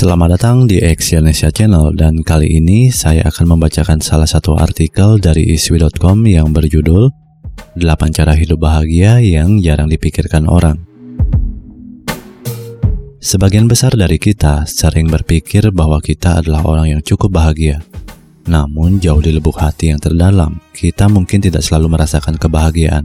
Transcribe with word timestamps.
Selamat 0.00 0.40
datang 0.40 0.64
di 0.64 0.80
Exyonesia 0.80 1.52
Channel 1.52 1.92
dan 1.92 2.24
kali 2.24 2.56
ini 2.56 2.88
saya 2.88 3.20
akan 3.28 3.52
membacakan 3.52 4.00
salah 4.00 4.24
satu 4.24 4.56
artikel 4.56 5.20
dari 5.20 5.44
iswi.com 5.52 6.24
yang 6.24 6.56
berjudul 6.56 7.12
8 7.76 7.84
cara 8.08 8.32
hidup 8.32 8.64
bahagia 8.64 9.20
yang 9.20 9.60
jarang 9.60 9.92
dipikirkan 9.92 10.48
orang. 10.48 10.80
Sebagian 13.20 13.68
besar 13.68 13.92
dari 13.92 14.16
kita 14.16 14.64
sering 14.64 15.12
berpikir 15.12 15.68
bahwa 15.68 16.00
kita 16.00 16.40
adalah 16.40 16.64
orang 16.64 16.96
yang 16.96 17.04
cukup 17.04 17.36
bahagia. 17.36 17.84
Namun 18.48 19.04
jauh 19.04 19.20
di 19.20 19.36
lubuk 19.36 19.60
hati 19.60 19.92
yang 19.92 20.00
terdalam, 20.00 20.64
kita 20.72 21.12
mungkin 21.12 21.44
tidak 21.44 21.60
selalu 21.60 21.92
merasakan 21.92 22.40
kebahagiaan. 22.40 23.04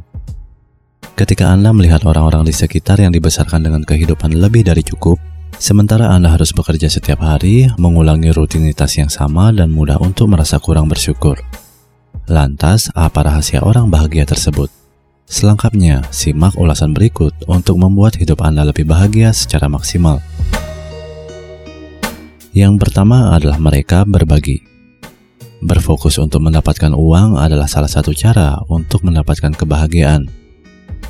Ketika 1.19 1.51
Anda 1.51 1.75
melihat 1.75 2.07
orang-orang 2.07 2.47
di 2.47 2.55
sekitar 2.55 3.03
yang 3.03 3.11
dibesarkan 3.11 3.67
dengan 3.67 3.83
kehidupan 3.83 4.31
lebih 4.31 4.63
dari 4.63 4.79
cukup, 4.79 5.34
Sementara 5.55 6.11
Anda 6.11 6.35
harus 6.35 6.51
bekerja 6.51 6.91
setiap 6.91 7.23
hari, 7.23 7.71
mengulangi 7.79 8.27
rutinitas 8.35 8.99
yang 8.99 9.07
sama 9.07 9.55
dan 9.55 9.71
mudah 9.71 9.95
untuk 10.03 10.27
merasa 10.27 10.59
kurang 10.59 10.91
bersyukur. 10.91 11.39
Lantas, 12.27 12.91
apa 12.91 13.23
rahasia 13.23 13.63
orang 13.63 13.87
bahagia 13.87 14.27
tersebut? 14.27 14.67
Selengkapnya, 15.25 16.05
simak 16.13 16.53
ulasan 16.59 16.93
berikut 16.93 17.33
untuk 17.49 17.81
membuat 17.81 18.19
hidup 18.19 18.45
Anda 18.45 18.67
lebih 18.67 18.85
bahagia 18.85 19.33
secara 19.33 19.65
maksimal. 19.65 20.21
Yang 22.53 22.75
pertama 22.77 23.33
adalah 23.33 23.57
mereka 23.57 24.05
berbagi. 24.05 24.61
Berfokus 25.65 26.21
untuk 26.21 26.45
mendapatkan 26.45 26.93
uang 26.93 27.41
adalah 27.41 27.65
salah 27.65 27.89
satu 27.89 28.13
cara 28.13 28.61
untuk 28.69 29.01
mendapatkan 29.01 29.55
kebahagiaan. 29.55 30.29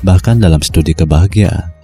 Bahkan 0.00 0.40
dalam 0.40 0.64
studi 0.64 0.96
kebahagiaan, 0.96 1.75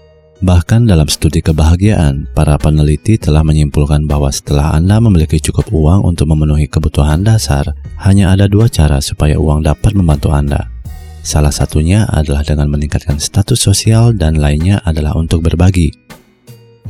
Bahkan 0.42 0.90
dalam 0.90 1.06
studi 1.06 1.38
kebahagiaan, 1.38 2.26
para 2.34 2.58
peneliti 2.58 3.14
telah 3.14 3.46
menyimpulkan 3.46 4.10
bahwa 4.10 4.26
setelah 4.26 4.74
Anda 4.74 4.98
memiliki 4.98 5.38
cukup 5.38 5.70
uang 5.70 6.02
untuk 6.02 6.34
memenuhi 6.34 6.66
kebutuhan 6.66 7.22
dasar, 7.22 7.70
hanya 8.02 8.34
ada 8.34 8.50
dua 8.50 8.66
cara 8.66 8.98
supaya 8.98 9.38
uang 9.38 9.62
dapat 9.62 9.94
membantu 9.94 10.34
Anda. 10.34 10.66
Salah 11.22 11.54
satunya 11.54 12.10
adalah 12.10 12.42
dengan 12.42 12.66
meningkatkan 12.74 13.22
status 13.22 13.62
sosial 13.62 14.18
dan 14.18 14.42
lainnya 14.42 14.82
adalah 14.82 15.14
untuk 15.14 15.46
berbagi. 15.46 15.94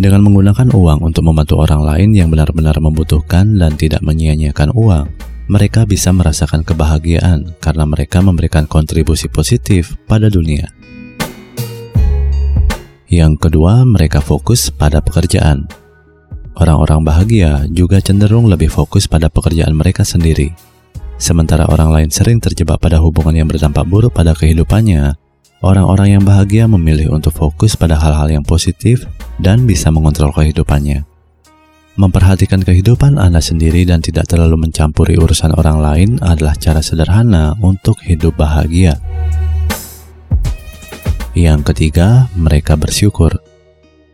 Dengan 0.01 0.25
menggunakan 0.25 0.73
uang 0.73 1.05
untuk 1.05 1.21
membantu 1.29 1.61
orang 1.61 1.85
lain 1.85 2.17
yang 2.17 2.33
benar-benar 2.33 2.81
membutuhkan 2.81 3.61
dan 3.61 3.77
tidak 3.77 4.01
menyia-nyiakan 4.01 4.73
uang, 4.73 5.13
mereka 5.53 5.85
bisa 5.85 6.09
merasakan 6.09 6.65
kebahagiaan 6.65 7.53
karena 7.61 7.85
mereka 7.85 8.25
memberikan 8.25 8.65
kontribusi 8.65 9.29
positif 9.29 10.01
pada 10.09 10.33
dunia. 10.33 10.73
Yang 13.13 13.45
kedua, 13.45 13.85
mereka 13.85 14.25
fokus 14.25 14.73
pada 14.73 15.05
pekerjaan. 15.05 15.69
Orang-orang 16.57 17.05
bahagia 17.05 17.69
juga 17.69 18.01
cenderung 18.01 18.49
lebih 18.49 18.73
fokus 18.73 19.05
pada 19.05 19.29
pekerjaan 19.29 19.77
mereka 19.77 20.01
sendiri. 20.01 20.57
Sementara 21.21 21.69
orang 21.69 21.93
lain 21.93 22.09
sering 22.09 22.41
terjebak 22.41 22.81
pada 22.81 22.97
hubungan 23.05 23.37
yang 23.37 23.49
berdampak 23.53 23.85
buruk 23.85 24.17
pada 24.17 24.33
kehidupannya, 24.33 25.13
orang-orang 25.61 26.17
yang 26.17 26.25
bahagia 26.25 26.65
memilih 26.65 27.13
untuk 27.13 27.37
fokus 27.37 27.77
pada 27.77 28.01
hal-hal 28.01 28.33
yang 28.33 28.45
positif 28.49 29.05
dan 29.37 29.69
bisa 29.69 29.93
mengontrol 29.93 30.33
kehidupannya. 30.33 31.05
Memperhatikan 32.01 32.65
kehidupan 32.65 33.21
Anda 33.21 33.45
sendiri 33.45 33.85
dan 33.85 34.01
tidak 34.01 34.25
terlalu 34.25 34.57
mencampuri 34.65 35.21
urusan 35.21 35.53
orang 35.53 35.85
lain 35.85 36.11
adalah 36.25 36.57
cara 36.57 36.81
sederhana 36.81 37.53
untuk 37.61 38.01
hidup 38.09 38.41
bahagia. 38.41 38.97
Yang 41.33 41.73
ketiga, 41.73 42.29
mereka 42.37 42.77
bersyukur. 42.77 43.41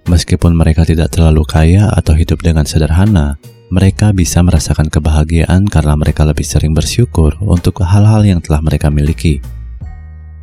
Meskipun 0.06 0.54
mereka 0.54 0.86
tidak 0.86 1.10
terlalu 1.10 1.42
kaya 1.42 1.90
atau 1.90 2.14
hidup 2.14 2.38
dengan 2.46 2.62
sederhana, 2.62 3.34
mereka 3.74 4.14
bisa 4.14 4.38
merasakan 4.40 4.86
kebahagiaan 4.86 5.66
karena 5.66 5.98
mereka 5.98 6.22
lebih 6.22 6.46
sering 6.46 6.72
bersyukur 6.72 7.34
untuk 7.42 7.82
hal-hal 7.82 8.22
yang 8.22 8.38
telah 8.38 8.62
mereka 8.62 8.86
miliki. 8.88 9.42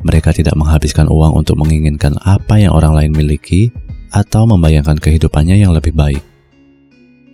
Mereka 0.04 0.36
tidak 0.36 0.52
menghabiskan 0.54 1.08
uang 1.08 1.34
untuk 1.40 1.56
menginginkan 1.58 2.14
apa 2.22 2.60
yang 2.60 2.76
orang 2.76 2.92
lain 2.92 3.12
miliki 3.16 3.72
atau 4.12 4.44
membayangkan 4.44 5.00
kehidupannya 5.00 5.56
yang 5.56 5.72
lebih 5.72 5.96
baik. 5.96 6.20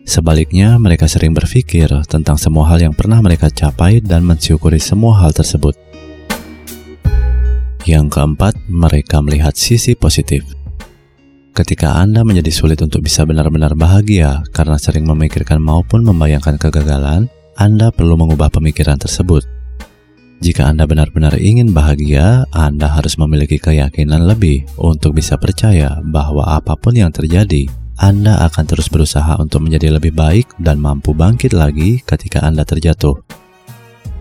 Sebaliknya, 0.07 0.79
mereka 0.79 1.11
sering 1.11 1.35
berpikir 1.35 1.91
tentang 2.07 2.39
semua 2.39 2.71
hal 2.71 2.79
yang 2.79 2.95
pernah 2.95 3.19
mereka 3.19 3.51
capai 3.51 3.99
dan 3.99 4.23
mensyukuri 4.23 4.79
semua 4.79 5.19
hal 5.19 5.35
tersebut. 5.35 5.92
Yang 7.83 8.15
keempat, 8.15 8.55
mereka 8.71 9.19
melihat 9.19 9.59
sisi 9.59 9.99
positif. 9.99 10.47
Ketika 11.53 11.99
Anda 11.99 12.23
menjadi 12.23 12.49
sulit 12.55 12.79
untuk 12.81 13.03
bisa 13.05 13.27
benar-benar 13.27 13.75
bahagia 13.75 14.41
karena 14.55 14.79
sering 14.79 15.05
memikirkan 15.05 15.59
maupun 15.59 16.07
membayangkan 16.07 16.57
kegagalan, 16.63 17.27
Anda 17.59 17.91
perlu 17.91 18.15
mengubah 18.17 18.49
pemikiran 18.55 18.97
tersebut. 18.97 19.45
Jika 20.43 20.71
Anda 20.71 20.87
benar-benar 20.87 21.37
ingin 21.43 21.75
bahagia, 21.75 22.47
Anda 22.55 22.87
harus 22.87 23.19
memiliki 23.19 23.59
keyakinan 23.59 24.31
lebih 24.31 24.63
untuk 24.79 25.19
bisa 25.19 25.35
percaya 25.37 25.99
bahwa 26.07 26.47
apa 26.47 26.79
pun 26.79 26.95
yang 26.95 27.11
terjadi, 27.11 27.67
Anda 27.99 28.47
akan 28.47 28.65
terus 28.65 28.87
berusaha 28.87 29.43
untuk 29.43 29.63
menjadi 29.67 29.91
lebih 29.91 30.15
baik 30.15 30.55
dan 30.63 30.79
mampu 30.79 31.13
bangkit 31.13 31.51
lagi 31.51 31.99
ketika 32.07 32.47
Anda 32.47 32.63
terjatuh. 32.63 33.42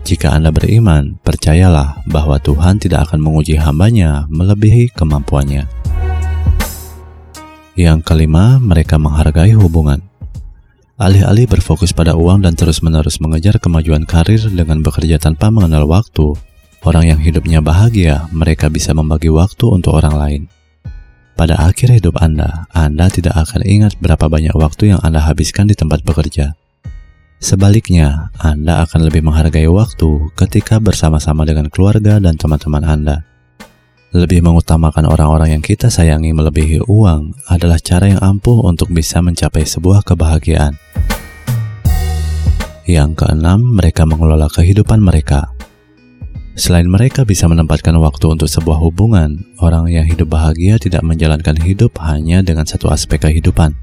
Jika 0.02 0.34
Anda 0.34 0.50
beriman, 0.50 1.22
percayalah 1.22 2.02
bahwa 2.10 2.34
Tuhan 2.42 2.82
tidak 2.82 3.06
akan 3.10 3.22
menguji 3.22 3.54
hambanya 3.54 4.26
melebihi 4.34 4.90
kemampuannya. 4.98 5.70
Yang 7.78 7.98
kelima, 8.02 8.58
mereka 8.58 8.98
menghargai 8.98 9.54
hubungan. 9.54 10.02
Alih-alih 10.98 11.46
berfokus 11.46 11.94
pada 11.94 12.18
uang 12.18 12.42
dan 12.42 12.58
terus-menerus 12.58 13.22
mengejar 13.22 13.62
kemajuan 13.62 14.02
karir 14.02 14.42
dengan 14.50 14.82
bekerja 14.82 15.22
tanpa 15.22 15.54
mengenal 15.54 15.86
waktu, 15.86 16.34
orang 16.82 17.14
yang 17.14 17.20
hidupnya 17.22 17.62
bahagia, 17.62 18.26
mereka 18.34 18.66
bisa 18.74 18.90
membagi 18.90 19.30
waktu 19.30 19.70
untuk 19.70 20.02
orang 20.02 20.18
lain. 20.18 20.42
Pada 21.38 21.62
akhir 21.62 21.94
hidup 21.94 22.18
Anda, 22.18 22.66
Anda 22.74 23.06
tidak 23.06 23.38
akan 23.38 23.64
ingat 23.64 23.96
berapa 24.02 24.26
banyak 24.26 24.52
waktu 24.52 24.92
yang 24.92 25.00
Anda 25.00 25.22
habiskan 25.22 25.70
di 25.70 25.78
tempat 25.78 26.02
bekerja 26.02 26.58
Sebaliknya, 27.42 28.30
Anda 28.38 28.86
akan 28.86 29.10
lebih 29.10 29.26
menghargai 29.26 29.66
waktu 29.66 30.30
ketika 30.38 30.78
bersama-sama 30.78 31.42
dengan 31.42 31.66
keluarga 31.74 32.22
dan 32.22 32.38
teman-teman 32.38 32.86
Anda. 32.86 33.26
Lebih 34.14 34.46
mengutamakan 34.46 35.10
orang-orang 35.10 35.58
yang 35.58 35.62
kita 35.64 35.90
sayangi 35.90 36.30
melebihi 36.30 36.86
uang 36.86 37.34
adalah 37.50 37.82
cara 37.82 38.14
yang 38.14 38.22
ampuh 38.22 38.62
untuk 38.62 38.94
bisa 38.94 39.18
mencapai 39.18 39.66
sebuah 39.66 40.06
kebahagiaan. 40.06 40.78
Yang 42.86 43.26
keenam, 43.26 43.74
mereka 43.74 44.06
mengelola 44.06 44.46
kehidupan 44.46 45.02
mereka. 45.02 45.50
Selain 46.54 46.86
mereka 46.86 47.26
bisa 47.26 47.50
menempatkan 47.50 47.98
waktu 47.98 48.38
untuk 48.38 48.46
sebuah 48.46 48.78
hubungan, 48.78 49.42
orang 49.58 49.90
yang 49.90 50.06
hidup 50.06 50.30
bahagia 50.30 50.78
tidak 50.78 51.02
menjalankan 51.02 51.58
hidup 51.58 51.98
hanya 52.06 52.38
dengan 52.46 52.70
satu 52.70 52.86
aspek 52.86 53.18
kehidupan. 53.18 53.74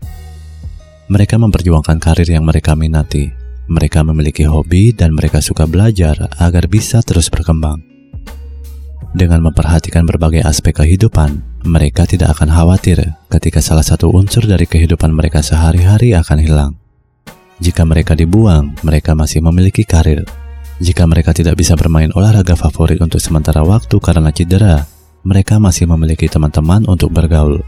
Mereka 1.12 1.36
memperjuangkan 1.42 1.98
karir 1.98 2.30
yang 2.30 2.46
mereka 2.46 2.78
minati, 2.78 3.39
mereka 3.70 4.02
memiliki 4.02 4.50
hobi 4.50 4.92
dan 4.92 5.14
mereka 5.14 5.40
suka 5.40 5.70
belajar 5.70 6.28
agar 6.42 6.66
bisa 6.66 7.06
terus 7.06 7.30
berkembang. 7.30 7.86
Dengan 9.14 9.42
memperhatikan 9.46 10.06
berbagai 10.06 10.46
aspek 10.46 10.74
kehidupan, 10.74 11.42
mereka 11.66 12.06
tidak 12.06 12.38
akan 12.38 12.50
khawatir 12.50 13.18
ketika 13.30 13.62
salah 13.62 13.86
satu 13.86 14.10
unsur 14.10 14.46
dari 14.46 14.70
kehidupan 14.70 15.10
mereka 15.14 15.42
sehari-hari 15.42 16.14
akan 16.14 16.38
hilang. 16.42 16.72
Jika 17.62 17.86
mereka 17.86 18.14
dibuang, 18.14 18.78
mereka 18.86 19.14
masih 19.14 19.42
memiliki 19.42 19.86
karir. 19.86 20.26
Jika 20.80 21.04
mereka 21.10 21.36
tidak 21.36 21.60
bisa 21.60 21.76
bermain 21.76 22.10
olahraga 22.16 22.56
favorit 22.56 23.02
untuk 23.04 23.20
sementara 23.20 23.66
waktu 23.66 24.00
karena 24.00 24.32
cedera, 24.32 24.88
mereka 25.28 25.60
masih 25.60 25.90
memiliki 25.90 26.32
teman-teman 26.32 26.88
untuk 26.88 27.12
bergaul. 27.12 27.60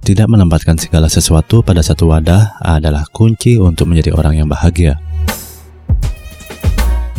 Tidak 0.00 0.26
menempatkan 0.26 0.80
segala 0.80 1.12
sesuatu 1.12 1.60
pada 1.60 1.84
satu 1.84 2.08
wadah 2.08 2.56
adalah 2.64 3.04
kunci 3.12 3.60
untuk 3.60 3.92
menjadi 3.92 4.16
orang 4.16 4.42
yang 4.42 4.48
bahagia. 4.48 4.96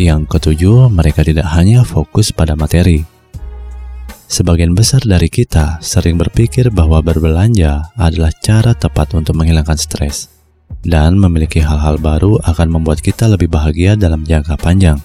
Yang 0.01 0.33
ketujuh, 0.33 0.89
mereka 0.89 1.21
tidak 1.21 1.45
hanya 1.53 1.85
fokus 1.85 2.33
pada 2.33 2.57
materi. 2.57 3.05
Sebagian 4.25 4.73
besar 4.73 5.03
dari 5.03 5.27
kita 5.27 5.77
sering 5.83 6.15
berpikir 6.17 6.71
bahwa 6.71 7.03
berbelanja 7.03 7.91
adalah 7.99 8.31
cara 8.41 8.71
tepat 8.71 9.13
untuk 9.13 9.37
menghilangkan 9.37 9.75
stres, 9.75 10.31
dan 10.87 11.19
memiliki 11.19 11.61
hal-hal 11.61 11.99
baru 11.99 12.39
akan 12.47 12.81
membuat 12.81 13.03
kita 13.03 13.27
lebih 13.27 13.51
bahagia 13.51 13.99
dalam 13.99 14.23
jangka 14.23 14.55
panjang, 14.57 14.97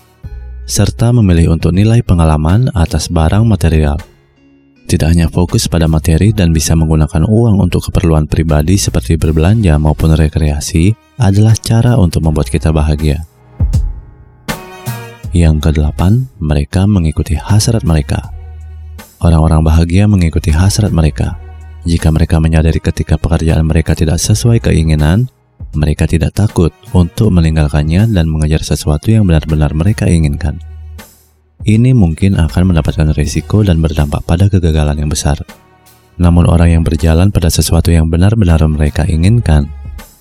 serta 0.65 1.11
memilih 1.11 1.59
untuk 1.59 1.75
nilai 1.75 2.01
pengalaman 2.07 2.71
atas 2.73 3.11
barang 3.11 3.45
material. 3.45 3.99
Tidak 4.87 5.03
hanya 5.03 5.27
fokus 5.27 5.67
pada 5.67 5.91
materi 5.91 6.31
dan 6.31 6.55
bisa 6.55 6.79
menggunakan 6.79 7.27
uang 7.27 7.59
untuk 7.59 7.91
keperluan 7.91 8.31
pribadi 8.31 8.79
seperti 8.79 9.19
berbelanja 9.19 9.75
maupun 9.83 10.15
rekreasi 10.15 10.95
adalah 11.19 11.59
cara 11.59 11.99
untuk 11.99 12.23
membuat 12.23 12.47
kita 12.47 12.71
bahagia. 12.71 13.27
Yang 15.35 15.69
kedelapan, 15.69 16.31
mereka 16.39 16.87
mengikuti 16.87 17.35
hasrat 17.35 17.83
mereka. 17.83 18.31
Orang-orang 19.19 19.67
bahagia 19.67 20.07
mengikuti 20.07 20.55
hasrat 20.55 20.95
mereka. 20.95 21.35
Jika 21.83 22.15
mereka 22.15 22.39
menyadari 22.39 22.79
ketika 22.79 23.19
pekerjaan 23.19 23.67
mereka 23.67 23.99
tidak 23.99 24.23
sesuai 24.23 24.63
keinginan, 24.63 25.27
mereka 25.75 26.07
tidak 26.07 26.31
takut 26.31 26.71
untuk 26.95 27.35
meninggalkannya 27.35 28.07
dan 28.07 28.31
mengejar 28.31 28.63
sesuatu 28.63 29.11
yang 29.11 29.27
benar-benar 29.27 29.75
mereka 29.75 30.07
inginkan. 30.07 30.63
Ini 31.67 31.99
mungkin 31.99 32.39
akan 32.39 32.71
mendapatkan 32.71 33.11
risiko 33.19 33.67
dan 33.67 33.83
berdampak 33.83 34.23
pada 34.23 34.47
kegagalan 34.47 35.03
yang 35.03 35.11
besar. 35.11 35.43
Namun 36.15 36.47
orang 36.47 36.79
yang 36.79 36.87
berjalan 36.87 37.35
pada 37.35 37.51
sesuatu 37.51 37.91
yang 37.91 38.07
benar-benar 38.07 38.63
mereka 38.71 39.03
inginkan, 39.03 39.67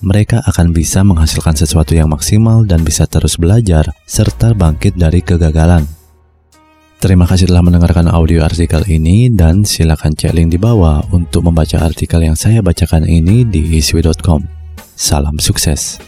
mereka 0.01 0.41
akan 0.41 0.73
bisa 0.73 1.05
menghasilkan 1.05 1.53
sesuatu 1.53 1.93
yang 1.93 2.09
maksimal 2.09 2.65
dan 2.65 2.81
bisa 2.81 3.05
terus 3.05 3.37
belajar 3.37 3.85
serta 4.09 4.57
bangkit 4.57 4.97
dari 4.97 5.21
kegagalan. 5.21 5.85
Terima 6.97 7.29
kasih 7.29 7.45
telah 7.45 7.61
mendengarkan 7.61 8.09
audio 8.09 8.41
artikel 8.41 8.81
ini 8.89 9.29
dan 9.29 9.61
silakan 9.61 10.17
cek 10.17 10.33
link 10.33 10.49
di 10.49 10.57
bawah 10.57 11.05
untuk 11.13 11.45
membaca 11.45 11.77
artikel 11.85 12.25
yang 12.25 12.33
saya 12.33 12.65
bacakan 12.65 13.05
ini 13.05 13.45
di 13.45 13.77
iswi.com. 13.77 14.41
Salam 14.97 15.37
sukses. 15.37 16.01